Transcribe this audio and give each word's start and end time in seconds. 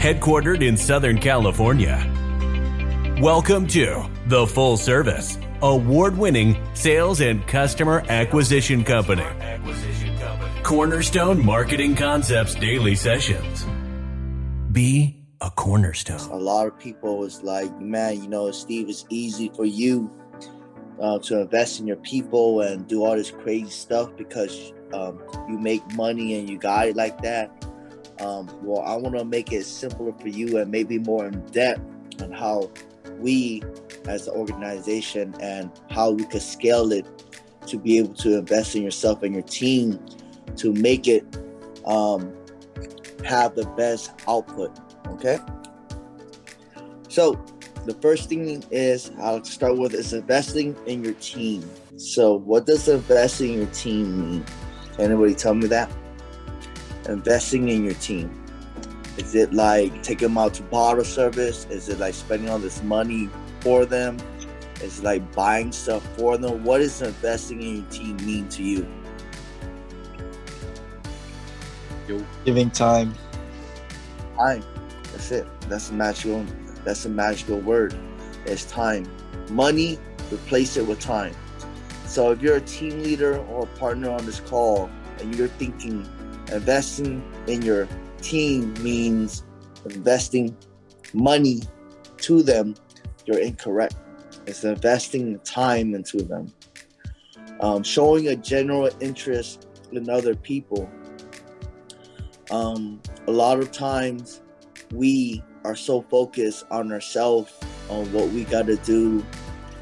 headquartered 0.00 0.66
in 0.66 0.78
Southern 0.78 1.18
California. 1.18 2.00
Welcome 3.20 3.66
to 3.66 4.08
The 4.28 4.46
Full 4.46 4.78
Service, 4.78 5.36
award 5.60 6.16
winning 6.16 6.56
sales 6.72 7.20
and 7.20 7.46
customer 7.46 8.02
acquisition 8.08 8.82
company. 8.82 9.26
Cornerstone 10.62 11.44
Marketing 11.44 11.94
Concepts 11.94 12.54
Daily 12.54 12.94
Sessions. 12.94 13.66
Be 14.72 15.22
a 15.42 15.50
cornerstone. 15.50 16.30
A 16.30 16.34
lot 16.34 16.66
of 16.66 16.78
people 16.78 17.18
was 17.18 17.42
like, 17.42 17.78
man, 17.78 18.22
you 18.22 18.28
know, 18.30 18.50
Steve, 18.52 18.88
it's 18.88 19.04
easy 19.10 19.50
for 19.54 19.66
you 19.66 20.10
uh, 20.98 21.18
to 21.18 21.42
invest 21.42 21.78
in 21.78 21.86
your 21.86 21.96
people 21.96 22.62
and 22.62 22.86
do 22.88 23.04
all 23.04 23.16
this 23.16 23.30
crazy 23.30 23.68
stuff 23.68 24.16
because 24.16 24.72
um, 24.94 25.22
you 25.46 25.58
make 25.58 25.86
money 25.92 26.38
and 26.38 26.48
you 26.48 26.56
got 26.56 26.88
it 26.88 26.96
like 26.96 27.20
that. 27.20 27.66
Um, 28.20 28.50
well, 28.62 28.82
I 28.82 28.96
want 28.96 29.16
to 29.16 29.24
make 29.24 29.52
it 29.52 29.64
simpler 29.64 30.12
for 30.12 30.28
you 30.28 30.58
and 30.58 30.70
maybe 30.70 30.98
more 30.98 31.26
in 31.26 31.40
depth 31.46 31.80
on 32.22 32.32
how 32.32 32.70
we 33.18 33.62
as 34.06 34.28
an 34.28 34.34
organization 34.34 35.34
and 35.40 35.70
how 35.90 36.10
we 36.10 36.24
could 36.24 36.42
scale 36.42 36.92
it 36.92 37.06
to 37.66 37.78
be 37.78 37.98
able 37.98 38.14
to 38.14 38.38
invest 38.38 38.74
in 38.74 38.82
yourself 38.82 39.22
and 39.22 39.34
your 39.34 39.42
team 39.44 39.98
to 40.56 40.72
make 40.74 41.06
it 41.06 41.24
um, 41.86 42.32
have 43.24 43.54
the 43.54 43.66
best 43.76 44.12
output. 44.28 44.78
Okay. 45.08 45.38
So 47.08 47.42
the 47.86 47.94
first 47.94 48.28
thing 48.28 48.62
is 48.70 49.10
I'll 49.18 49.44
start 49.44 49.78
with 49.78 49.94
is 49.94 50.12
investing 50.12 50.76
in 50.86 51.02
your 51.02 51.14
team. 51.14 51.68
So 51.96 52.34
what 52.34 52.66
does 52.66 52.88
investing 52.88 53.54
in 53.54 53.58
your 53.60 53.68
team 53.68 54.30
mean? 54.30 54.44
Anybody 54.98 55.34
tell 55.34 55.54
me 55.54 55.66
that? 55.68 55.90
Investing 57.10 57.68
in 57.68 57.84
your 57.84 57.94
team. 57.94 58.30
Is 59.18 59.34
it 59.34 59.52
like 59.52 60.00
taking 60.04 60.28
them 60.28 60.38
out 60.38 60.54
to 60.54 60.62
bottle 60.62 61.02
service? 61.02 61.66
Is 61.68 61.88
it 61.88 61.98
like 61.98 62.14
spending 62.14 62.48
all 62.48 62.60
this 62.60 62.84
money 62.84 63.28
for 63.60 63.84
them? 63.84 64.16
Is 64.80 65.00
it 65.00 65.04
like 65.04 65.34
buying 65.34 65.72
stuff 65.72 66.06
for 66.16 66.38
them? 66.38 66.62
What 66.62 66.78
does 66.78 67.02
investing 67.02 67.60
in 67.62 67.76
your 67.78 67.86
team 67.86 68.16
mean 68.18 68.48
to 68.50 68.62
you? 68.62 68.86
Giving 72.44 72.70
time. 72.70 73.14
Time. 74.36 74.62
That's 75.10 75.32
it. 75.32 75.48
That's 75.62 75.90
a 75.90 75.94
magical. 75.94 76.46
That's 76.84 77.04
a 77.06 77.08
magical 77.08 77.58
word. 77.58 77.92
It's 78.46 78.64
time. 78.66 79.08
Money, 79.50 79.98
replace 80.32 80.76
it 80.76 80.86
with 80.86 81.00
time. 81.00 81.34
So 82.06 82.30
if 82.30 82.40
you're 82.40 82.56
a 82.56 82.60
team 82.60 83.02
leader 83.02 83.38
or 83.38 83.64
a 83.64 83.78
partner 83.78 84.10
on 84.10 84.24
this 84.26 84.38
call 84.38 84.88
and 85.18 85.34
you're 85.34 85.48
thinking 85.48 86.08
investing 86.52 87.22
in 87.46 87.62
your 87.62 87.88
team 88.20 88.74
means 88.82 89.44
investing 89.84 90.56
money 91.12 91.62
to 92.18 92.42
them, 92.42 92.74
you're 93.26 93.38
incorrect. 93.38 93.96
It's 94.46 94.64
investing 94.64 95.38
time 95.40 95.94
into 95.94 96.22
them. 96.22 96.52
Um, 97.60 97.82
showing 97.82 98.28
a 98.28 98.36
general 98.36 98.90
interest 99.00 99.68
in 99.92 100.08
other 100.08 100.34
people. 100.34 100.90
Um, 102.50 103.00
a 103.26 103.30
lot 103.30 103.58
of 103.60 103.70
times 103.70 104.40
we 104.92 105.42
are 105.64 105.76
so 105.76 106.02
focused 106.02 106.64
on 106.70 106.90
ourselves, 106.92 107.52
on 107.88 108.10
what 108.12 108.28
we 108.28 108.44
got 108.44 108.66
to 108.66 108.76
do 108.76 109.24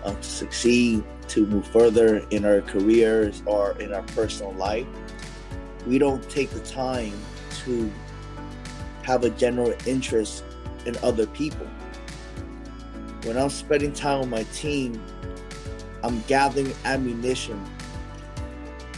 uh, 0.04 0.14
to 0.14 0.22
succeed, 0.22 1.04
to 1.28 1.46
move 1.46 1.66
further 1.68 2.18
in 2.30 2.44
our 2.44 2.60
careers 2.62 3.42
or 3.46 3.78
in 3.80 3.92
our 3.94 4.02
personal 4.02 4.52
life. 4.54 4.86
We 5.86 5.98
don't 5.98 6.28
take 6.28 6.50
the 6.50 6.60
time 6.60 7.12
to 7.64 7.90
have 9.02 9.24
a 9.24 9.30
general 9.30 9.74
interest 9.86 10.44
in 10.84 10.96
other 11.02 11.26
people. 11.26 11.66
When 13.24 13.36
I'm 13.36 13.50
spending 13.50 13.92
time 13.92 14.20
with 14.20 14.28
my 14.28 14.42
team, 14.54 15.02
I'm 16.02 16.20
gathering 16.22 16.72
ammunition 16.84 17.64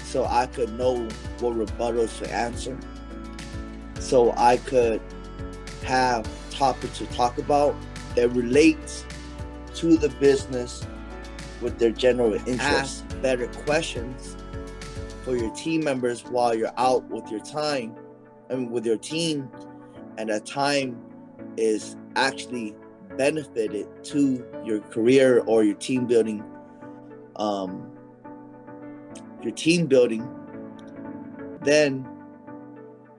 so 0.04 0.24
I 0.24 0.46
could 0.46 0.76
know 0.76 1.08
what 1.38 1.56
rebuttals 1.56 2.18
to 2.18 2.32
answer, 2.32 2.76
so 4.00 4.32
I 4.36 4.56
could 4.56 5.00
have 5.84 6.28
topics 6.50 6.98
to 6.98 7.06
talk 7.06 7.38
about 7.38 7.76
that 8.16 8.28
relates 8.30 9.04
to 9.76 9.97
the 9.97 10.08
business 10.08 10.84
with 11.60 11.78
their 11.78 11.91
general 11.91 12.34
interest. 12.34 12.60
Ask 12.60 13.22
better 13.22 13.47
questions 13.47 14.36
for 15.25 15.36
your 15.36 15.50
team 15.54 15.84
members 15.84 16.22
while 16.22 16.54
you're 16.54 16.72
out 16.76 17.08
with 17.10 17.31
your 17.31 17.41
time 17.41 17.94
and 18.48 18.70
with 18.70 18.86
your 18.86 18.97
team, 18.97 19.50
and 20.19 20.28
that 20.31 20.47
time 20.47 21.00
is 21.56 21.97
actually 22.16 22.75
benefited 23.16 23.86
to 24.04 24.44
your 24.64 24.80
career 24.80 25.41
or 25.41 25.62
your 25.62 25.75
team 25.75 26.06
building. 26.06 26.44
Um, 27.36 27.91
your 29.42 29.53
team 29.53 29.86
building, 29.86 30.28
then 31.62 32.06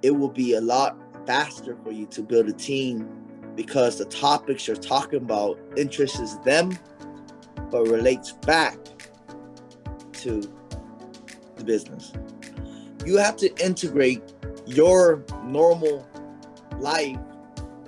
it 0.02 0.12
will 0.12 0.30
be 0.30 0.54
a 0.54 0.62
lot 0.62 0.98
faster 1.26 1.78
for 1.84 1.92
you 1.92 2.06
to 2.08 2.22
build 2.22 2.48
a 2.48 2.54
team 2.54 3.08
because 3.56 3.98
the 3.98 4.06
topics 4.06 4.68
you're 4.68 4.76
talking 4.76 5.22
about 5.22 5.60
interests 5.78 6.38
them 6.40 6.78
but 7.70 7.88
relates 7.88 8.34
back 8.34 8.78
to 10.14 10.42
the 11.62 11.66
business. 11.66 12.12
You 13.06 13.18
have 13.18 13.38
to 13.38 13.54
integrate 13.64 14.22
your 14.66 15.24
normal 15.44 16.08
life 16.80 17.18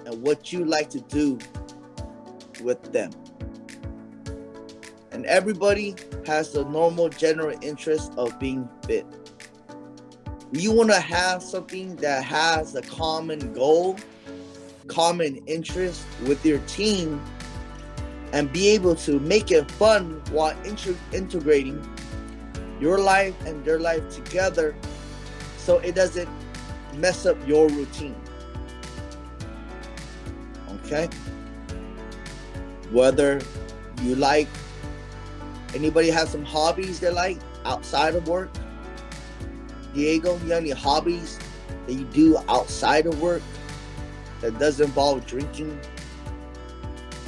and 0.05 0.21
what 0.21 0.51
you 0.51 0.65
like 0.65 0.89
to 0.91 1.01
do 1.01 1.39
with 2.61 2.81
them. 2.91 3.11
And 5.11 5.25
everybody 5.25 5.95
has 6.25 6.51
the 6.51 6.65
normal 6.65 7.09
general 7.09 7.57
interest 7.61 8.13
of 8.17 8.39
being 8.39 8.67
fit. 8.85 9.05
You 10.51 10.71
want 10.71 10.91
to 10.91 10.99
have 10.99 11.41
something 11.41 11.95
that 11.97 12.23
has 12.23 12.75
a 12.75 12.81
common 12.81 13.53
goal, 13.53 13.97
common 14.87 15.37
interest 15.47 16.03
with 16.25 16.45
your 16.45 16.59
team, 16.59 17.21
and 18.33 18.51
be 18.51 18.69
able 18.69 18.95
to 18.95 19.19
make 19.19 19.51
it 19.51 19.69
fun 19.71 20.21
while 20.31 20.57
inter- 20.63 20.97
integrating 21.11 21.79
your 22.83 22.99
life 22.99 23.33
and 23.45 23.63
their 23.63 23.79
life 23.79 24.03
together 24.09 24.75
so 25.57 25.79
it 25.79 25.95
doesn't 25.95 26.27
mess 26.97 27.25
up 27.25 27.37
your 27.47 27.69
routine. 27.69 28.15
Okay? 30.75 31.07
Whether 32.91 33.39
you 34.01 34.15
like 34.15 34.49
anybody 35.73 36.09
have 36.09 36.27
some 36.27 36.43
hobbies 36.43 36.99
they 36.99 37.09
like 37.09 37.37
outside 37.63 38.15
of 38.15 38.27
work? 38.27 38.51
Diego, 39.93 40.33
you 40.43 40.51
have 40.51 40.63
any 40.63 40.71
hobbies 40.71 41.39
that 41.87 41.93
you 41.93 42.03
do 42.11 42.37
outside 42.49 43.05
of 43.05 43.21
work 43.21 43.41
that 44.41 44.59
doesn't 44.59 44.87
involve 44.87 45.25
drinking? 45.25 45.79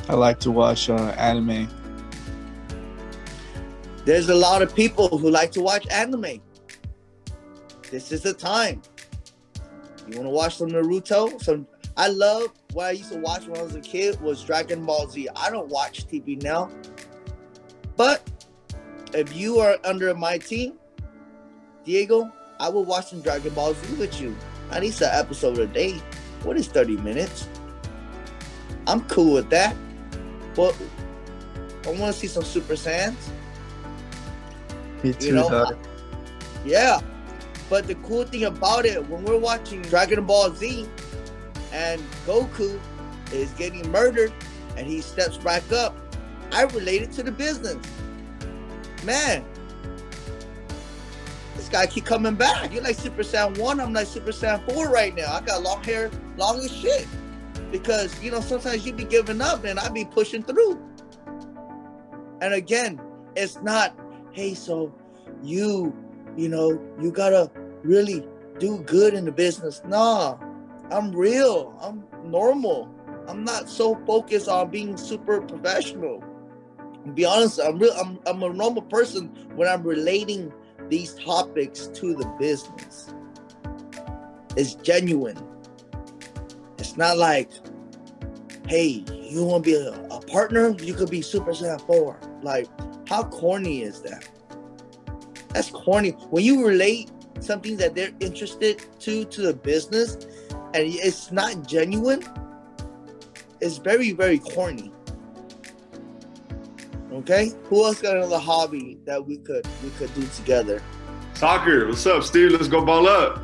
I 0.09 0.15
like 0.15 0.41
to 0.41 0.51
watch 0.51 0.89
uh, 0.89 1.15
anime. 1.17 1.69
There's 4.05 4.29
a 4.29 4.35
lot 4.35 4.61
of 4.61 4.75
people 4.75 5.17
who 5.17 5.31
like 5.31 5.51
to 5.53 5.61
watch 5.61 5.87
anime. 5.89 6.39
This 7.89 8.11
is 8.11 8.21
the 8.21 8.33
time. 8.33 8.81
You 10.07 10.17
want 10.17 10.27
to 10.27 10.29
watch 10.29 10.57
some 10.57 10.69
Naruto? 10.69 11.41
Some 11.41 11.67
I 11.97 12.09
love 12.09 12.51
what 12.73 12.87
I 12.87 12.91
used 12.91 13.11
to 13.11 13.17
watch 13.17 13.47
when 13.47 13.59
I 13.59 13.63
was 13.63 13.73
a 13.73 13.81
kid 13.81 14.21
was 14.21 14.43
Dragon 14.43 14.85
Ball 14.85 15.07
Z. 15.07 15.27
I 15.35 15.49
don't 15.49 15.69
watch 15.69 16.07
TV 16.07 16.41
now. 16.43 16.69
But 17.95 18.29
if 19.13 19.35
you 19.35 19.59
are 19.59 19.77
under 19.83 20.13
my 20.13 20.37
team, 20.37 20.73
Diego, 21.83 22.31
I 22.59 22.69
will 22.69 22.85
watch 22.85 23.07
some 23.09 23.21
Dragon 23.21 23.53
Ball 23.53 23.73
Z 23.73 23.95
with 23.95 24.21
you. 24.21 24.35
At 24.71 24.81
least 24.81 25.01
an 25.01 25.09
episode 25.13 25.57
a 25.57 25.67
day. 25.67 25.93
What 26.43 26.57
is 26.57 26.67
30 26.67 26.97
minutes? 26.97 27.47
I'm 28.85 29.01
cool 29.05 29.33
with 29.33 29.49
that. 29.49 29.75
But 30.53 30.75
I 31.85 31.91
want 31.91 32.13
to 32.13 32.19
see 32.19 32.27
some 32.27 32.43
Super 32.43 32.73
Saiyans. 32.73 33.15
Me 35.03 35.13
too, 35.13 35.27
You 35.27 35.33
know, 35.33 35.49
dog. 35.49 35.77
Yeah. 36.65 36.99
But 37.69 37.87
the 37.87 37.95
cool 37.95 38.23
thing 38.23 38.45
about 38.45 38.85
it, 38.85 39.07
when 39.09 39.23
we're 39.23 39.39
watching 39.39 39.81
Dragon 39.83 40.25
Ball 40.25 40.53
Z 40.53 40.87
and 41.73 42.01
Goku 42.25 42.79
is 43.31 43.51
getting 43.51 43.91
murdered 43.91 44.31
and 44.77 44.85
he 44.87 45.01
steps 45.01 45.37
back 45.37 45.71
up, 45.71 45.95
I 46.51 46.63
relate 46.63 47.01
it 47.01 47.11
to 47.13 47.23
the 47.23 47.31
business. 47.31 47.77
Man, 49.03 49.43
this 51.55 51.69
guy 51.69 51.87
keep 51.87 52.05
coming 52.05 52.35
back. 52.35 52.71
You're 52.71 52.83
like 52.83 52.95
Super 52.95 53.23
Saiyan 53.23 53.57
1, 53.57 53.79
I'm 53.79 53.93
like 53.93 54.07
Super 54.07 54.31
Saiyan 54.31 54.71
4 54.71 54.89
right 54.89 55.15
now. 55.15 55.33
I 55.33 55.41
got 55.41 55.63
long 55.63 55.83
hair, 55.83 56.11
long 56.37 56.59
as 56.59 56.71
shit. 56.71 57.07
Because, 57.71 58.21
you 58.23 58.31
know, 58.31 58.41
sometimes 58.41 58.85
you 58.85 58.93
be 58.93 59.05
giving 59.05 59.41
up 59.41 59.63
and 59.63 59.79
I 59.79 59.89
be 59.89 60.05
pushing 60.05 60.43
through. 60.43 60.79
And 62.41 62.53
again, 62.53 63.01
it's 63.35 63.59
not, 63.61 63.97
hey, 64.35 64.53
so 64.53 64.93
you, 65.41 65.95
you 66.35 66.49
know, 66.49 66.79
you 67.01 67.09
gotta 67.09 67.49
really 67.83 68.27
do 68.59 68.79
good 68.79 69.13
in 69.13 69.23
the 69.23 69.31
business. 69.31 69.81
Nah, 69.87 70.37
I'm 70.91 71.15
real. 71.15 71.73
I'm 71.81 72.03
normal. 72.29 72.93
I'm 73.27 73.45
not 73.45 73.69
so 73.69 73.95
focused 74.05 74.49
on 74.49 74.69
being 74.69 74.97
super 74.97 75.41
professional. 75.41 76.21
Be 77.13 77.23
honest, 77.23 77.61
I'm 77.63 77.79
real. 77.79 77.93
I'm, 77.93 78.19
I'm 78.25 78.43
a 78.43 78.49
normal 78.51 78.81
person 78.81 79.27
when 79.55 79.69
I'm 79.69 79.83
relating 79.83 80.51
these 80.89 81.15
topics 81.15 81.87
to 81.87 82.13
the 82.13 82.25
business. 82.37 83.13
It's 84.57 84.75
genuine. 84.75 85.37
It's 86.77 86.97
not 86.97 87.17
like, 87.17 87.51
hey, 88.67 89.03
you 89.09 89.45
want 89.45 89.63
to 89.63 89.69
be 89.69 89.75
a, 89.75 89.91
a 90.11 90.19
partner? 90.21 90.75
You 90.79 90.93
could 90.93 91.09
be 91.09 91.21
Super 91.21 91.51
Saiyan 91.51 91.85
4. 91.87 92.19
Like, 92.41 92.67
how 93.07 93.23
corny 93.23 93.81
is 93.81 94.01
that? 94.01 94.27
That's 95.49 95.69
corny. 95.69 96.11
When 96.29 96.43
you 96.43 96.65
relate 96.65 97.11
something 97.39 97.77
that 97.77 97.95
they're 97.95 98.11
interested 98.19 98.85
to 98.99 99.25
to 99.25 99.41
the 99.41 99.53
business 99.53 100.15
and 100.73 100.83
it's 100.83 101.31
not 101.31 101.67
genuine, 101.67 102.23
it's 103.61 103.77
very, 103.77 104.11
very 104.11 104.39
corny. 104.39 104.91
Okay? 107.13 107.51
Who 107.65 107.85
else 107.85 108.01
got 108.01 108.17
another 108.17 108.39
hobby 108.39 108.99
that 109.05 109.25
we 109.25 109.37
could 109.37 109.65
we 109.83 109.89
could 109.91 110.13
do 110.13 110.27
together? 110.35 110.81
Soccer. 111.35 111.87
What's 111.87 112.05
up, 112.05 112.23
Steve? 112.23 112.51
Let's 112.51 112.67
go 112.67 112.83
ball 112.83 113.07
up. 113.07 113.41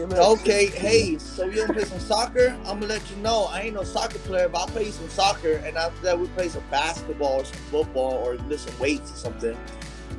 Okay, 0.00 0.66
hey, 0.66 1.18
so 1.18 1.44
you 1.44 1.60
gonna 1.60 1.72
play 1.72 1.84
some 1.84 2.00
soccer? 2.00 2.56
I'm 2.64 2.80
gonna 2.80 2.86
let 2.86 3.08
you 3.10 3.16
know. 3.16 3.44
I 3.44 3.62
ain't 3.62 3.74
no 3.74 3.84
soccer 3.84 4.18
player, 4.18 4.48
but 4.48 4.58
I'll 4.58 4.66
play 4.66 4.90
some 4.90 5.08
soccer, 5.08 5.54
and 5.64 5.76
after 5.76 6.02
that, 6.02 6.18
we 6.18 6.26
play 6.28 6.48
some 6.48 6.64
basketball 6.70 7.40
or 7.40 7.44
some 7.44 7.58
football 7.70 8.14
or 8.14 8.34
lift 8.48 8.68
some 8.68 8.78
weights 8.80 9.12
or 9.12 9.16
something. 9.16 9.56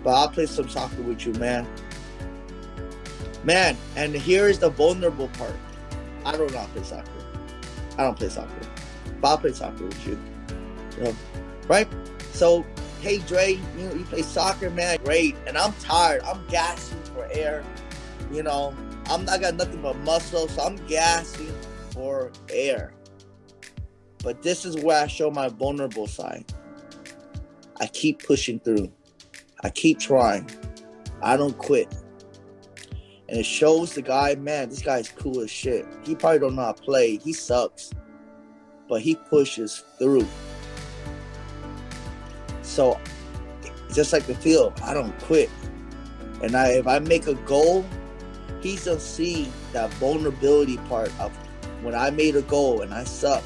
But 0.03 0.13
I'll 0.13 0.29
play 0.29 0.45
some 0.45 0.69
soccer 0.69 1.01
with 1.01 1.25
you, 1.25 1.33
man. 1.33 1.67
Man, 3.43 3.75
and 3.97 4.15
here's 4.15 4.59
the 4.59 4.69
vulnerable 4.69 5.27
part. 5.29 5.55
I 6.25 6.37
don't 6.37 6.51
know 6.53 6.65
play 6.73 6.83
soccer. 6.83 7.11
I 7.97 8.03
don't 8.03 8.17
play 8.17 8.29
soccer. 8.29 8.49
But 9.19 9.27
I'll 9.27 9.37
play 9.37 9.53
soccer 9.53 9.85
with 9.85 10.07
you. 10.07 10.17
you 10.97 11.03
know, 11.03 11.15
right? 11.67 11.87
So, 12.31 12.65
hey 13.01 13.17
Dre, 13.19 13.59
you 13.77 13.89
know, 13.89 13.93
you 13.93 14.05
play 14.05 14.21
soccer, 14.21 14.69
man, 14.69 14.99
great. 15.03 15.35
And 15.47 15.57
I'm 15.57 15.73
tired. 15.73 16.23
I'm 16.23 16.45
gasping 16.47 17.03
for 17.13 17.27
air. 17.31 17.63
You 18.31 18.41
know, 18.41 18.73
I'm 19.07 19.27
I 19.29 19.37
got 19.37 19.55
nothing 19.55 19.81
but 19.81 19.97
muscle, 19.97 20.47
so 20.47 20.61
I'm 20.61 20.77
gasping 20.87 21.53
for 21.91 22.31
air. 22.49 22.93
But 24.23 24.41
this 24.41 24.65
is 24.65 24.75
where 24.77 25.03
I 25.03 25.07
show 25.07 25.29
my 25.29 25.49
vulnerable 25.49 26.07
side. 26.07 26.45
I 27.79 27.87
keep 27.87 28.25
pushing 28.25 28.59
through. 28.59 28.91
I 29.63 29.69
keep 29.69 29.99
trying. 29.99 30.49
I 31.21 31.37
don't 31.37 31.57
quit. 31.57 31.93
And 33.27 33.39
it 33.39 33.45
shows 33.45 33.93
the 33.93 34.01
guy, 34.01 34.35
man, 34.35 34.69
this 34.69 34.81
guy's 34.81 35.09
cool 35.09 35.39
as 35.41 35.49
shit. 35.49 35.85
He 36.03 36.15
probably 36.15 36.39
don't 36.39 36.55
know 36.55 36.63
how 36.63 36.71
to 36.73 36.81
play. 36.81 37.17
He 37.17 37.33
sucks. 37.33 37.91
But 38.87 39.01
he 39.01 39.15
pushes 39.15 39.83
through. 39.97 40.27
So 42.61 42.99
just 43.93 44.13
like 44.13 44.25
the 44.27 44.35
field, 44.35 44.79
I 44.83 44.93
don't 44.93 45.17
quit. 45.21 45.49
And 46.43 46.55
I 46.55 46.73
if 46.73 46.85
I 46.85 46.99
make 46.99 47.27
a 47.27 47.33
goal, 47.33 47.85
he's 48.65 48.85
gonna 48.85 48.99
see 48.99 49.47
that 49.73 49.93
vulnerability 49.95 50.77
part 50.89 51.11
of 51.19 51.31
when 51.83 51.93
I 51.93 52.09
made 52.09 52.35
a 52.35 52.41
goal 52.41 52.81
and 52.81 52.95
I 52.95 53.03
suck. 53.03 53.43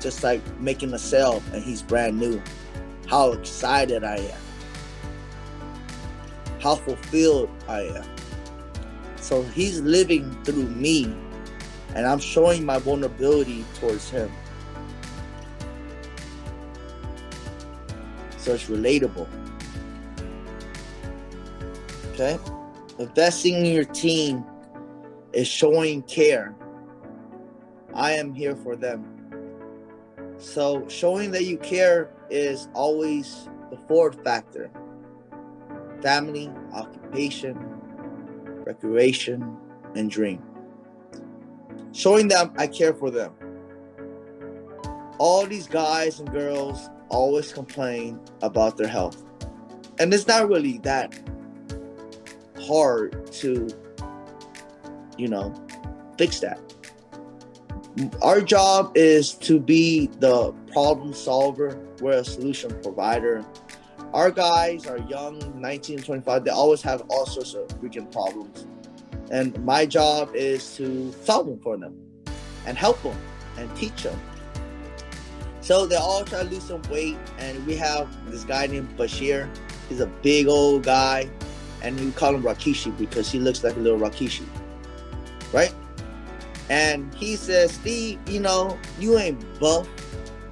Just 0.00 0.24
like 0.24 0.42
making 0.58 0.92
a 0.92 0.98
sale 0.98 1.40
and 1.52 1.62
he's 1.62 1.82
brand 1.82 2.18
new. 2.18 2.42
How 3.06 3.30
excited 3.30 4.02
I 4.02 4.16
am. 4.16 4.40
How 6.60 6.74
fulfilled 6.74 7.48
I 7.68 7.82
am. 7.82 8.04
So 9.20 9.44
he's 9.44 9.80
living 9.80 10.36
through 10.42 10.68
me 10.68 11.04
and 11.94 12.04
I'm 12.04 12.18
showing 12.18 12.66
my 12.66 12.78
vulnerability 12.78 13.64
towards 13.78 14.10
him. 14.10 14.32
So 18.38 18.54
it's 18.54 18.64
relatable. 18.64 19.28
Okay? 22.12 22.36
Investing 22.98 23.54
in 23.54 23.64
your 23.66 23.84
team 23.84 24.44
is 25.32 25.48
showing 25.48 26.02
care. 26.02 26.54
I 27.92 28.12
am 28.12 28.32
here 28.32 28.54
for 28.54 28.76
them. 28.76 29.04
So 30.38 30.86
showing 30.88 31.32
that 31.32 31.44
you 31.44 31.58
care 31.58 32.10
is 32.30 32.68
always 32.72 33.48
the 33.70 33.78
fourth 33.88 34.22
factor 34.22 34.70
family, 36.02 36.52
occupation, 36.72 37.56
recreation, 38.66 39.56
and 39.94 40.10
dream. 40.10 40.42
Showing 41.92 42.28
them 42.28 42.52
I 42.58 42.66
care 42.66 42.92
for 42.92 43.10
them. 43.10 43.32
All 45.18 45.46
these 45.46 45.66
guys 45.66 46.20
and 46.20 46.30
girls 46.30 46.90
always 47.08 47.52
complain 47.52 48.20
about 48.42 48.76
their 48.76 48.88
health. 48.88 49.24
And 49.98 50.12
it's 50.12 50.26
not 50.26 50.48
really 50.48 50.78
that 50.78 51.18
hard 52.66 53.30
to, 53.32 53.68
you 55.16 55.28
know, 55.28 55.54
fix 56.18 56.40
that. 56.40 56.60
Our 58.22 58.40
job 58.40 58.92
is 58.96 59.34
to 59.34 59.60
be 59.60 60.08
the 60.18 60.52
problem 60.72 61.12
solver, 61.12 61.78
we're 62.00 62.18
a 62.18 62.24
solution 62.24 62.76
provider. 62.82 63.44
Our 64.12 64.30
guys 64.30 64.86
are 64.86 64.98
young, 64.98 65.60
19 65.60 65.98
25, 65.98 66.44
they 66.44 66.50
always 66.50 66.82
have 66.82 67.02
all 67.08 67.26
sorts 67.26 67.54
of 67.54 67.68
freaking 67.80 68.10
problems. 68.12 68.66
And 69.30 69.58
my 69.64 69.86
job 69.86 70.34
is 70.34 70.76
to 70.76 71.12
solve 71.22 71.46
them 71.46 71.58
for 71.60 71.76
them 71.76 71.96
and 72.66 72.76
help 72.76 73.02
them 73.02 73.16
and 73.56 73.74
teach 73.76 74.02
them 74.02 74.18
so 75.64 75.86
they 75.86 75.96
all 75.96 76.22
try 76.24 76.42
to 76.42 76.50
lose 76.50 76.64
some 76.64 76.82
weight, 76.90 77.16
and 77.38 77.66
we 77.66 77.74
have 77.76 78.06
this 78.30 78.44
guy 78.44 78.66
named 78.66 78.98
Bashir. 78.98 79.48
He's 79.88 80.00
a 80.00 80.06
big 80.06 80.46
old 80.46 80.82
guy, 80.82 81.30
and 81.84 82.00
we 82.00 82.10
call 82.12 82.34
him 82.34 82.42
Rikishi 82.42 82.96
because 82.96 83.30
he 83.30 83.38
looks 83.38 83.62
like 83.62 83.76
a 83.76 83.78
little 83.78 83.98
Rikishi, 83.98 84.46
right? 85.52 85.72
And 86.70 87.14
he 87.14 87.36
says, 87.36 87.72
Steve, 87.72 88.18
you 88.26 88.40
know, 88.40 88.78
you 88.98 89.18
ain't 89.18 89.60
buff. 89.60 89.86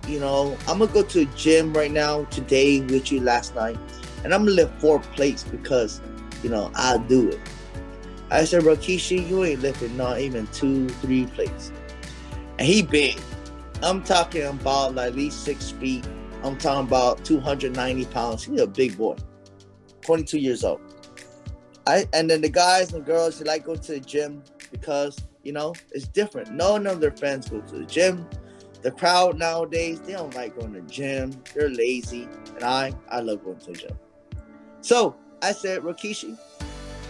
You 0.06 0.20
know, 0.20 0.58
I'm 0.68 0.78
gonna 0.78 0.92
go 0.92 1.02
to 1.02 1.22
a 1.22 1.24
gym 1.36 1.72
right 1.72 1.90
now 1.90 2.24
today 2.24 2.80
with 2.82 3.10
you 3.10 3.20
last 3.20 3.54
night, 3.54 3.78
and 4.24 4.34
I'm 4.34 4.42
gonna 4.42 4.50
lift 4.56 4.78
four 4.78 5.00
plates 5.00 5.42
because, 5.42 6.02
you 6.42 6.50
know, 6.50 6.70
I'll 6.74 6.98
do 6.98 7.30
it. 7.30 7.40
I 8.30 8.44
said, 8.44 8.62
Rikishi, 8.62 9.26
you 9.26 9.44
ain't 9.44 9.62
lifting 9.62 9.96
not 9.96 10.20
even 10.20 10.46
two, 10.48 10.88
three 10.88 11.26
plates. 11.26 11.72
And 12.58 12.66
he 12.66 12.82
big. 12.82 13.18
I'm 13.82 14.02
talking 14.02 14.44
about 14.44 14.94
like 14.94 15.08
at 15.08 15.16
least 15.16 15.44
six 15.44 15.70
feet. 15.70 16.06
I'm 16.42 16.56
talking 16.56 16.86
about 16.86 17.24
290 17.24 18.04
pounds. 18.06 18.44
He's 18.44 18.60
a 18.60 18.66
big 18.66 18.98
boy, 18.98 19.16
22 20.02 20.38
years 20.38 20.64
old. 20.64 20.80
I 21.86 22.06
and 22.12 22.30
then 22.30 22.40
the 22.40 22.48
guys 22.48 22.92
and 22.92 23.04
girls 23.04 23.38
they 23.38 23.44
like 23.44 23.64
go 23.64 23.74
to 23.74 23.92
the 23.92 24.00
gym 24.00 24.42
because 24.70 25.18
you 25.42 25.52
know 25.52 25.74
it's 25.90 26.06
different. 26.08 26.52
None 26.52 26.86
of 26.86 27.00
their 27.00 27.10
friends 27.12 27.48
go 27.48 27.60
to 27.60 27.78
the 27.78 27.84
gym. 27.86 28.26
The 28.82 28.90
crowd 28.90 29.38
nowadays 29.38 30.00
they 30.00 30.12
don't 30.12 30.34
like 30.34 30.58
going 30.58 30.74
to 30.74 30.80
the 30.80 30.88
gym. 30.88 31.32
They're 31.54 31.70
lazy, 31.70 32.28
and 32.54 32.64
I 32.64 32.92
I 33.08 33.20
love 33.20 33.44
going 33.44 33.58
to 33.58 33.72
the 33.72 33.78
gym. 33.78 33.98
So 34.80 35.16
I 35.42 35.52
said, 35.52 35.82
Rikishi, 35.82 36.38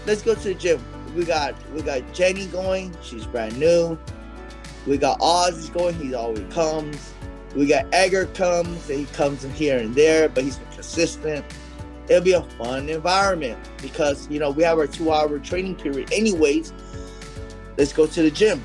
let's 0.06 0.22
go 0.22 0.34
to 0.34 0.40
the 0.40 0.54
gym. 0.54 0.82
We 1.14 1.24
got 1.24 1.54
we 1.72 1.82
got 1.82 2.02
Jenny 2.12 2.46
going. 2.46 2.94
She's 3.02 3.26
brand 3.26 3.58
new. 3.58 3.98
We 4.86 4.98
got 4.98 5.18
Oz 5.20 5.56
is 5.58 5.70
going, 5.70 5.94
he 5.94 6.14
always 6.14 6.52
comes. 6.52 7.12
We 7.54 7.66
got 7.66 7.86
Edgar 7.92 8.26
comes, 8.26 8.88
and 8.90 9.00
he 9.00 9.04
comes 9.14 9.42
here 9.42 9.78
and 9.78 9.94
there, 9.94 10.28
but 10.28 10.42
he's 10.44 10.58
consistent. 10.72 11.44
It'll 12.08 12.22
be 12.22 12.32
a 12.32 12.42
fun 12.42 12.88
environment 12.88 13.58
because 13.80 14.28
you 14.30 14.38
know 14.38 14.50
we 14.50 14.62
have 14.62 14.78
our 14.78 14.86
two-hour 14.86 15.38
training 15.38 15.76
period, 15.76 16.12
anyways. 16.12 16.72
Let's 17.76 17.92
go 17.92 18.06
to 18.06 18.22
the 18.22 18.30
gym. 18.30 18.62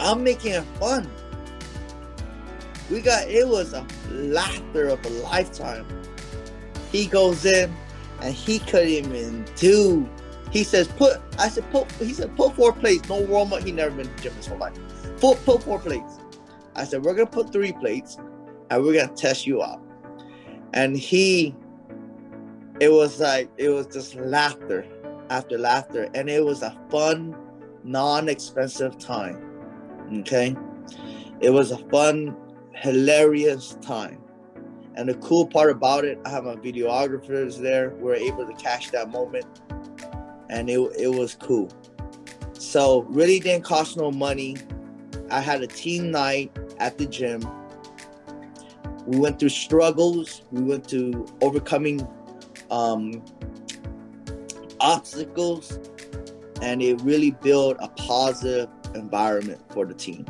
I'm 0.00 0.24
making 0.24 0.52
it 0.52 0.64
fun. 0.80 1.08
We 2.90 3.00
got 3.00 3.28
it 3.28 3.46
was 3.46 3.72
a 3.72 3.86
laughter 4.10 4.88
of 4.88 5.04
a 5.04 5.08
lifetime. 5.08 5.86
He 6.90 7.06
goes 7.06 7.44
in 7.44 7.74
and 8.20 8.34
he 8.34 8.58
couldn't 8.60 8.88
even 8.88 9.44
do 9.56 10.08
he 10.54 10.62
says, 10.62 10.86
put, 10.86 11.20
I 11.36 11.48
said, 11.48 11.68
put, 11.72 11.90
he 11.94 12.12
said, 12.12 12.34
put 12.36 12.54
four 12.54 12.72
plates, 12.72 13.08
no 13.08 13.20
warm 13.20 13.52
up. 13.52 13.64
He 13.64 13.72
never 13.72 13.90
been 13.90 14.06
to 14.06 14.14
the 14.14 14.22
gym 14.22 14.34
his 14.34 14.46
whole 14.46 14.56
life. 14.56 14.78
Put, 15.18 15.44
put 15.44 15.64
four 15.64 15.80
plates. 15.80 16.20
I 16.76 16.84
said, 16.84 17.02
we're 17.02 17.16
to 17.16 17.26
put 17.26 17.52
three 17.52 17.72
plates 17.72 18.18
and 18.70 18.84
we're 18.84 19.04
to 19.04 19.12
test 19.14 19.48
you 19.48 19.64
out. 19.64 19.82
And 20.72 20.96
he, 20.96 21.56
it 22.84 22.92
was 22.92 23.18
like, 23.18 23.48
it 23.56 23.70
was 23.70 23.86
just 23.86 24.14
laughter 24.16 24.86
after 25.30 25.56
laughter. 25.56 26.10
And 26.14 26.28
it 26.28 26.44
was 26.44 26.60
a 26.60 26.76
fun, 26.90 27.34
non 27.82 28.28
expensive 28.28 28.98
time. 28.98 29.42
Okay. 30.18 30.54
It 31.40 31.48
was 31.48 31.70
a 31.70 31.78
fun, 31.88 32.36
hilarious 32.74 33.78
time. 33.80 34.20
And 34.96 35.08
the 35.08 35.14
cool 35.14 35.46
part 35.46 35.70
about 35.70 36.04
it, 36.04 36.20
I 36.26 36.28
have 36.28 36.44
my 36.44 36.56
videographers 36.56 37.58
there. 37.58 37.94
We're 37.98 38.16
able 38.16 38.46
to 38.46 38.52
catch 38.54 38.90
that 38.90 39.08
moment 39.08 39.46
and 40.50 40.68
it, 40.68 40.78
it 40.98 41.08
was 41.08 41.34
cool. 41.34 41.72
So 42.52 43.04
really 43.04 43.40
didn't 43.40 43.64
cost 43.64 43.96
no 43.96 44.12
money. 44.12 44.56
I 45.30 45.40
had 45.40 45.62
a 45.62 45.66
team 45.66 46.10
night 46.10 46.56
at 46.78 46.98
the 46.98 47.06
gym. 47.06 47.40
We 49.06 49.18
went 49.18 49.38
through 49.38 49.48
struggles. 49.48 50.42
We 50.52 50.62
went 50.62 50.86
through 50.86 51.26
overcoming 51.40 52.06
um, 52.70 53.22
obstacles, 54.80 55.78
and 56.62 56.82
it 56.82 57.00
really 57.02 57.32
built 57.42 57.76
a 57.80 57.88
positive 57.88 58.68
environment 58.94 59.60
for 59.70 59.84
the 59.84 59.94
team. 59.94 60.26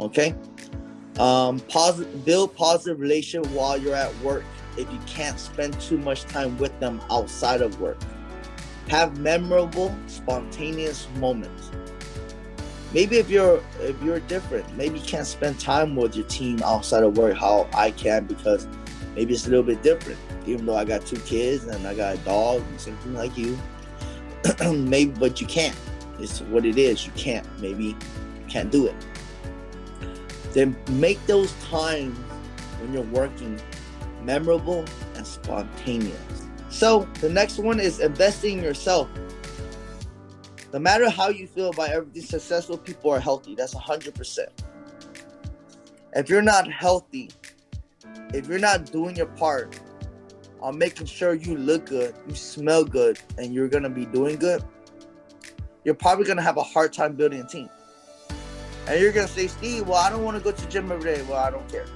Okay, 0.00 0.34
um, 1.18 1.58
positive, 1.60 2.24
build 2.24 2.54
positive 2.54 3.00
relation 3.00 3.42
while 3.54 3.76
you're 3.76 3.94
at 3.94 4.14
work. 4.20 4.44
If 4.76 4.90
you 4.92 4.98
can't 5.06 5.40
spend 5.40 5.78
too 5.80 5.98
much 5.98 6.22
time 6.22 6.56
with 6.58 6.78
them 6.78 7.00
outside 7.10 7.62
of 7.62 7.80
work, 7.80 7.98
have 8.88 9.18
memorable, 9.18 9.94
spontaneous 10.06 11.08
moments. 11.16 11.70
Maybe 12.94 13.18
if 13.18 13.28
you're 13.28 13.62
if 13.80 14.00
you're 14.02 14.20
different, 14.20 14.76
maybe 14.76 14.98
you 14.98 15.04
can't 15.04 15.26
spend 15.26 15.60
time 15.60 15.94
with 15.94 16.16
your 16.16 16.26
team 16.26 16.62
outside 16.62 17.02
of 17.02 17.18
work 17.18 17.36
how 17.36 17.68
I 17.74 17.90
can 17.90 18.24
because 18.24 18.66
maybe 19.14 19.34
it's 19.34 19.46
a 19.46 19.50
little 19.50 19.64
bit 19.64 19.82
different. 19.82 20.18
Even 20.46 20.66
though 20.66 20.76
I 20.76 20.84
got 20.84 21.04
two 21.04 21.18
kids 21.20 21.64
and 21.64 21.86
I 21.86 21.94
got 21.94 22.14
a 22.14 22.18
dog, 22.18 22.62
and 22.62 22.80
something 22.80 23.14
like 23.14 23.36
you. 23.36 23.58
maybe, 24.72 25.12
but 25.18 25.40
you 25.40 25.46
can't. 25.46 25.76
It's 26.18 26.40
what 26.42 26.64
it 26.64 26.78
is. 26.78 27.06
You 27.06 27.12
can't. 27.12 27.46
Maybe 27.60 27.96
can't 28.48 28.70
do 28.70 28.86
it. 28.86 28.94
Then 30.52 30.76
make 30.92 31.24
those 31.26 31.52
times 31.64 32.16
when 32.80 32.92
you're 32.92 33.02
working 33.02 33.60
memorable 34.22 34.84
and 35.14 35.26
spontaneous. 35.26 36.18
So 36.70 37.08
the 37.20 37.28
next 37.28 37.58
one 37.58 37.80
is 37.80 38.00
investing 38.00 38.58
in 38.58 38.64
yourself. 38.64 39.08
No 40.72 40.78
matter 40.78 41.08
how 41.08 41.28
you 41.28 41.46
feel 41.46 41.70
about 41.70 41.90
everything, 41.90 42.22
successful 42.22 42.76
people 42.76 43.10
are 43.10 43.20
healthy. 43.20 43.54
That's 43.54 43.74
100%. 43.74 44.38
If 46.14 46.28
you're 46.28 46.42
not 46.42 46.70
healthy, 46.70 47.30
if 48.34 48.46
you're 48.46 48.58
not 48.58 48.90
doing 48.92 49.16
your 49.16 49.26
part 49.26 49.80
on 50.60 50.76
making 50.76 51.06
sure 51.06 51.34
you 51.34 51.56
look 51.56 51.86
good, 51.86 52.14
you 52.28 52.34
smell 52.34 52.84
good, 52.84 53.18
and 53.38 53.54
you're 53.54 53.68
to 53.84 53.90
be 53.90 54.06
doing 54.06 54.36
good, 54.36 54.62
you're 55.84 55.94
probably 55.94 56.24
to 56.36 56.42
have 56.42 56.56
a 56.56 56.62
hard 56.62 56.92
time 56.92 57.14
building 57.14 57.40
a 57.40 57.46
team. 57.46 57.68
And 58.86 59.00
you're 59.00 59.12
to 59.26 59.32
say, 59.32 59.46
Steve, 59.46 59.86
well, 59.86 59.98
I 59.98 60.10
don't 60.10 60.24
want 60.24 60.36
to 60.36 60.42
go 60.42 60.50
to 60.50 60.68
gym 60.68 60.90
every 60.90 61.14
day. 61.14 61.22
Well, 61.22 61.38
I 61.38 61.50
don't 61.50 61.68
care. 61.70 61.86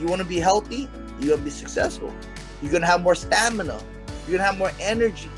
You 0.00 0.06
want 0.06 0.20
to 0.20 0.26
be 0.26 0.40
healthy, 0.40 0.88
you're 1.20 1.36
to 1.36 1.42
be 1.42 1.50
successful. 1.50 2.12
You're 2.62 2.72
to 2.80 2.86
have 2.86 3.02
more 3.02 3.14
stamina. 3.14 3.80
You're 4.28 4.38
to 4.38 4.44
have 4.44 4.56
more 4.56 4.72
energy. 4.80 5.30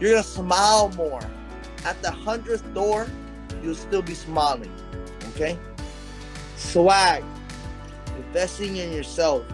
You're 0.00 0.16
to 0.16 0.22
smile 0.22 0.90
more. 0.96 1.20
At 1.84 2.00
the 2.02 2.10
hundredth 2.10 2.72
door, 2.74 3.06
you'll 3.62 3.74
still 3.74 4.02
be 4.02 4.14
smiling. 4.14 4.72
Okay? 5.30 5.58
Swag. 6.58 7.24
Investing 8.16 8.76
in 8.76 8.92
yourself. 8.92 9.44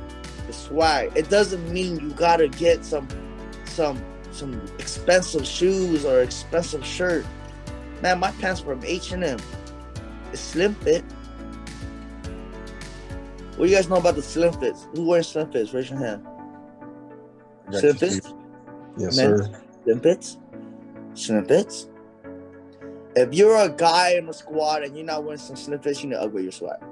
The 0.47 0.53
swag. 0.53 1.13
It 1.15 1.29
doesn't 1.31 1.71
mean 1.71 2.01
you 2.01 2.11
gotta 2.11 2.49
get 2.49 2.85
some 2.85 3.07
some 3.67 4.03
some 4.33 4.61
expensive 4.79 5.47
shoes 5.47 6.05
or 6.05 6.23
expensive 6.23 6.85
shirt. 6.85 7.25
Man, 8.03 8.19
my 8.19 8.33
pants 8.33 8.61
from 8.61 8.83
H&M. 8.85 9.39
It's 10.33 10.41
slim 10.41 10.75
fit. 10.77 11.05
What 13.57 13.67
do 13.67 13.71
you 13.71 13.77
guys 13.77 13.89
know 13.89 13.97
about 13.97 14.17
the 14.17 14.23
slim 14.23 14.53
fits? 14.55 14.89
Who 14.95 15.05
wears 15.07 15.29
slim 15.29 15.53
fits? 15.53 15.73
Raise 15.73 15.89
your 15.89 16.01
hand. 16.01 16.27
Slim 17.71 17.97
fits? 17.97 18.33
Yes, 18.99 19.17
Men- 19.17 19.39
sir. 19.39 19.61
Slim 19.85 20.01
fits? 20.01 20.39
Slim 21.15 21.47
fits? 21.47 21.87
If 23.15 23.33
you're 23.33 23.57
a 23.57 23.69
guy 23.69 24.15
in 24.17 24.27
the 24.27 24.35
squad 24.35 24.83
and 24.83 24.97
you're 24.97 25.07
not 25.07 25.23
wearing 25.23 25.39
some 25.39 25.55
slim 25.55 25.79
fits, 25.79 26.03
you 26.03 26.11
need 26.11 26.17
to 26.17 26.23
upgrade 26.23 26.45
your 26.45 26.53
swag. 26.53 26.83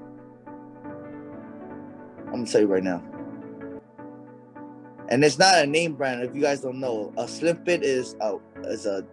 I'm 2.32 2.40
gonna 2.40 2.46
tell 2.46 2.62
you 2.62 2.66
right 2.66 2.82
now. 2.82 3.02
And 5.08 5.22
it's 5.22 5.38
not 5.38 5.62
a 5.62 5.66
name 5.66 5.94
brand. 5.94 6.22
If 6.22 6.34
you 6.34 6.40
guys 6.40 6.60
don't 6.60 6.80
know, 6.80 7.12
a 7.18 7.28
slim 7.28 7.62
fit 7.64 7.82
is 7.82 8.16
a 8.20 8.38
is 8.64 8.86
a 8.86 9.04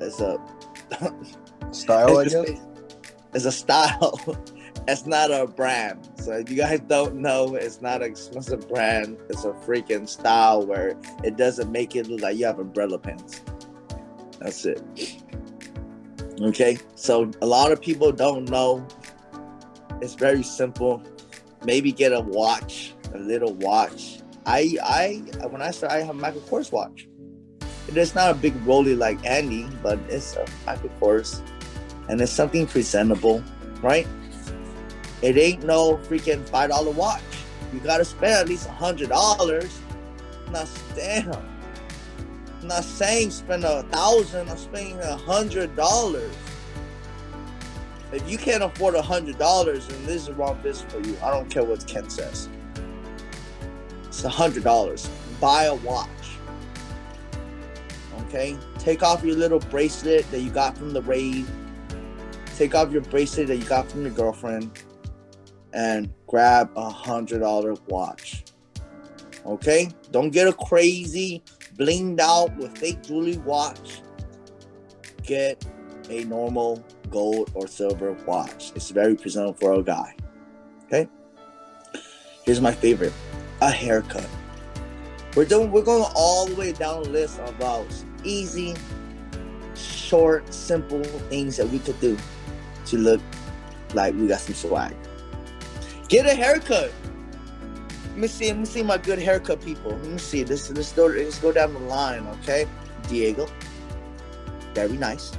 is 0.00 0.20
a 0.20 0.38
Style, 1.72 2.18
I 2.18 2.22
it's, 2.22 2.34
guess. 2.34 2.60
it's 3.34 3.44
a 3.46 3.52
style. 3.52 4.20
It's 4.88 5.06
not 5.06 5.30
a 5.30 5.46
brand. 5.46 6.10
So 6.16 6.32
if 6.32 6.50
you 6.50 6.56
guys 6.56 6.80
don't 6.80 7.14
know, 7.14 7.54
it's 7.54 7.80
not 7.80 8.02
an 8.02 8.10
expensive 8.10 8.68
brand. 8.68 9.16
It's 9.28 9.44
a 9.44 9.52
freaking 9.52 10.08
style 10.08 10.66
where 10.66 10.96
it 11.22 11.36
doesn't 11.36 11.70
make 11.70 11.94
it 11.94 12.08
look 12.08 12.20
like 12.20 12.36
you 12.36 12.46
have 12.46 12.58
umbrella 12.58 12.98
pants. 12.98 13.42
That's 14.40 14.64
it. 14.64 14.82
Okay, 16.40 16.78
so 16.96 17.30
a 17.42 17.46
lot 17.46 17.70
of 17.70 17.80
people 17.80 18.10
don't 18.10 18.50
know. 18.50 18.84
It's 20.00 20.14
very 20.14 20.42
simple. 20.42 21.00
Maybe 21.64 21.92
get 21.92 22.12
a 22.12 22.20
watch, 22.20 22.94
a 23.14 23.18
little 23.18 23.54
watch. 23.54 24.20
I 24.46 24.76
I 24.82 25.46
when 25.46 25.62
I 25.62 25.70
started, 25.70 25.96
I 25.96 26.00
have 26.00 26.10
a 26.10 26.18
Michael 26.18 26.40
Kors 26.42 26.72
watch. 26.72 27.08
It 27.88 27.96
is 27.96 28.14
not 28.14 28.30
a 28.30 28.34
big 28.34 28.54
rolly 28.66 28.94
like 28.94 29.24
Andy, 29.24 29.68
but 29.82 29.98
it's 30.08 30.36
a 30.36 30.46
Michael 30.66 30.90
Kors, 31.00 31.40
and 32.08 32.20
it's 32.20 32.32
something 32.32 32.66
presentable, 32.66 33.42
right? 33.82 34.06
It 35.20 35.36
ain't 35.36 35.64
no 35.64 35.96
freaking 35.98 36.48
five 36.48 36.70
dollar 36.70 36.90
watch. 36.90 37.22
You 37.72 37.80
gotta 37.80 38.04
spend 38.04 38.32
at 38.32 38.48
least 38.48 38.68
a 38.68 38.72
hundred 38.72 39.08
dollars. 39.10 39.80
Not 40.50 40.68
damn. 40.94 41.32
I'm 42.60 42.68
not 42.68 42.84
saying 42.84 43.30
spend 43.30 43.64
a 43.64 43.82
thousand. 43.84 44.48
I'm 44.48 44.58
spending 44.58 44.98
a 45.00 45.16
hundred 45.16 45.74
dollars. 45.76 46.34
If 48.12 48.30
you 48.30 48.36
can't 48.36 48.62
afford 48.62 48.94
a 48.94 49.02
hundred 49.02 49.38
dollars, 49.38 49.86
then 49.86 50.04
this 50.04 50.22
is 50.22 50.26
the 50.26 50.34
wrong 50.34 50.60
business 50.62 50.92
for 50.92 51.00
you. 51.00 51.16
I 51.22 51.30
don't 51.30 51.48
care 51.48 51.64
what 51.64 51.86
Ken 51.86 52.08
says. 52.10 52.48
It's 54.04 54.22
a 54.24 54.28
hundred 54.28 54.64
dollars. 54.64 55.08
Buy 55.40 55.64
a 55.64 55.74
watch. 55.74 56.08
Okay? 58.26 58.56
Take 58.78 59.02
off 59.02 59.24
your 59.24 59.36
little 59.36 59.58
bracelet 59.58 60.30
that 60.30 60.40
you 60.40 60.50
got 60.50 60.76
from 60.76 60.92
the 60.92 61.00
rave. 61.02 61.50
Take 62.56 62.74
off 62.74 62.92
your 62.92 63.00
bracelet 63.02 63.46
that 63.48 63.56
you 63.56 63.64
got 63.64 63.90
from 63.90 64.02
your 64.02 64.10
girlfriend 64.10 64.70
and 65.72 66.12
grab 66.26 66.70
a 66.76 66.90
hundred 66.90 67.40
dollar 67.40 67.74
watch. 67.88 68.44
Okay? 69.46 69.88
Don't 70.10 70.30
get 70.30 70.46
a 70.46 70.52
crazy 70.52 71.42
blinged 71.78 72.20
out 72.20 72.54
with 72.58 72.76
fake 72.76 73.02
jewelry 73.02 73.38
watch. 73.38 74.02
Get 75.22 75.64
a 76.10 76.24
normal 76.24 76.84
gold 77.10 77.50
or 77.54 77.66
silver 77.66 78.12
watch. 78.26 78.72
It's 78.74 78.90
very 78.90 79.14
presentable 79.14 79.54
for 79.54 79.72
a 79.74 79.82
guy. 79.82 80.14
Okay? 80.84 81.08
Here's 82.44 82.60
my 82.60 82.72
favorite. 82.72 83.12
A 83.60 83.70
haircut. 83.70 84.28
We're 85.34 85.44
doing 85.44 85.70
we're 85.70 85.82
going 85.82 86.04
all 86.14 86.46
the 86.46 86.54
way 86.54 86.72
down 86.72 87.04
the 87.04 87.08
list 87.08 87.38
of 87.38 87.48
about 87.50 87.86
easy, 88.22 88.74
short, 89.74 90.52
simple 90.52 91.02
things 91.04 91.56
that 91.56 91.68
we 91.68 91.78
could 91.78 91.98
do 92.00 92.18
to 92.86 92.98
look 92.98 93.20
like 93.94 94.14
we 94.14 94.26
got 94.26 94.40
some 94.40 94.54
swag. 94.54 94.94
Get 96.08 96.26
a 96.26 96.34
haircut. 96.34 96.92
Let 98.08 98.18
me 98.18 98.28
see. 98.28 98.48
Let 98.48 98.58
me 98.58 98.64
see 98.66 98.82
my 98.82 98.98
good 98.98 99.18
haircut 99.18 99.62
people. 99.62 99.92
Let 99.92 100.04
me 100.04 100.18
see. 100.18 100.44
Let's 100.44 100.68
let's 100.70 100.92
go. 100.92 101.06
Let's 101.06 101.38
go 101.38 101.52
down 101.52 101.72
the 101.72 101.80
line. 101.80 102.26
Okay, 102.42 102.66
Diego. 103.08 103.48
Very 104.74 104.98
nice. 104.98 105.32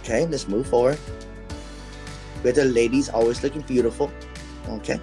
Okay, 0.00 0.26
let's 0.26 0.48
move 0.48 0.66
forward. 0.66 0.98
With 2.42 2.56
the 2.56 2.64
ladies 2.64 3.08
always 3.08 3.42
looking 3.42 3.62
beautiful. 3.62 4.10
Okay. 4.68 5.00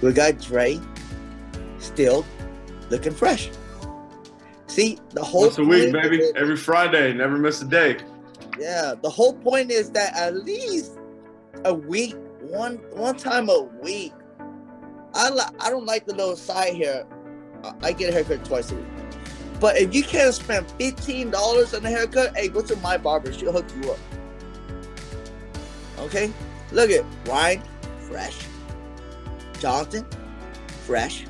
We 0.00 0.12
got 0.12 0.38
Dre 0.38 0.80
still 1.78 2.24
looking 2.88 3.12
fresh. 3.12 3.50
See, 4.66 4.98
the 5.10 5.22
whole 5.22 5.42
Once 5.42 5.58
a 5.58 5.64
week, 5.64 5.92
point 5.92 6.02
baby. 6.02 6.18
is- 6.18 6.32
Every 6.36 6.56
Friday. 6.56 7.12
Never 7.12 7.36
miss 7.36 7.60
a 7.62 7.66
day. 7.66 7.96
yeah, 8.58 8.94
the 9.02 9.10
whole 9.10 9.34
point 9.34 9.70
is 9.70 9.90
that 9.90 10.14
at 10.16 10.34
least 10.44 10.92
a 11.64 11.74
week, 11.74 12.14
one 12.40 12.76
one 12.92 13.16
time 13.16 13.48
a 13.48 13.60
week. 13.82 14.12
I 15.14 15.28
li- 15.30 15.56
I 15.58 15.70
don't 15.70 15.86
like 15.86 16.06
the 16.06 16.14
little 16.14 16.36
side 16.36 16.76
hair. 16.76 17.04
I, 17.64 17.72
I 17.88 17.92
get 17.92 18.10
a 18.10 18.12
haircut 18.12 18.44
twice 18.44 18.70
a 18.70 18.76
week. 18.76 18.84
But 19.60 19.76
if 19.76 19.94
you 19.94 20.02
can't 20.02 20.34
spend 20.34 20.70
fifteen 20.72 21.30
dollars 21.30 21.74
on 21.74 21.84
a 21.84 21.90
haircut, 21.90 22.36
hey, 22.36 22.48
go 22.48 22.62
to 22.62 22.76
my 22.76 22.96
barber. 22.96 23.32
She'll 23.32 23.52
hook 23.52 23.66
you 23.80 23.92
up. 23.92 23.98
Okay, 25.98 26.32
look 26.72 26.90
at 26.90 27.04
Ryan, 27.28 27.62
fresh. 28.08 28.38
Jonathan, 29.60 30.06
fresh. 30.86 31.26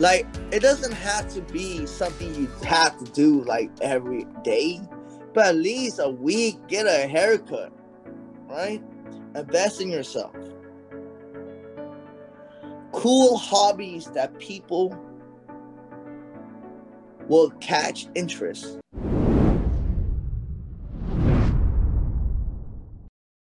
Like 0.00 0.26
it 0.50 0.60
doesn't 0.60 0.92
have 0.92 1.32
to 1.34 1.40
be 1.40 1.86
something 1.86 2.34
you 2.34 2.48
have 2.66 2.98
to 2.98 3.04
do 3.12 3.42
like 3.44 3.70
every 3.80 4.26
day 4.42 4.80
but 5.34 5.46
at 5.46 5.56
least 5.56 6.00
a 6.02 6.08
week 6.08 6.56
get 6.68 6.86
a 6.86 7.08
haircut 7.08 7.72
right 8.48 8.82
invest 9.34 9.80
in 9.80 9.90
yourself 9.90 10.34
cool 12.92 13.36
hobbies 13.36 14.06
that 14.12 14.38
people 14.38 14.96
will 17.28 17.50
catch 17.60 18.06
interest. 18.14 18.78